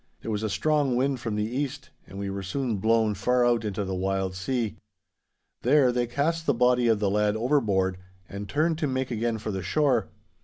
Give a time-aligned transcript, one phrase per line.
[0.23, 3.63] There was a strong wind from the east, and we were soon blown far out
[3.63, 4.77] into the wild sea.
[5.61, 9.51] There they cast the body of the lad overboard, and turned to make again for
[9.51, 10.09] the shore.